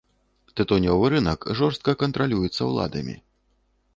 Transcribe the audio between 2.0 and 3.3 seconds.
кантралюецца ўладамі.